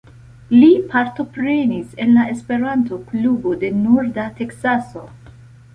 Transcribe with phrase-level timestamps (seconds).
[0.53, 5.07] Li partoprenis en la Esperanto Klubo de Norda Teksaso.